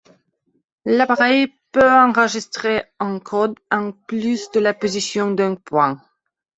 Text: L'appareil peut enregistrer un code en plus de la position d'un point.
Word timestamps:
L'appareil 0.85 1.53
peut 1.71 1.87
enregistrer 1.87 2.85
un 2.99 3.19
code 3.19 3.53
en 3.69 3.91
plus 3.91 4.49
de 4.49 4.59
la 4.59 4.73
position 4.73 5.29
d'un 5.29 5.53
point. 5.53 6.01